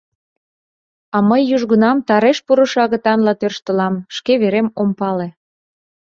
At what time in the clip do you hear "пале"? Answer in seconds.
4.99-5.27